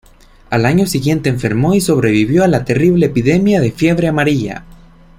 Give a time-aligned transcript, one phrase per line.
[0.49, 4.63] Al año siguiente enfermó y sobrevivió a la terrible epidemia de fiebre amarilla.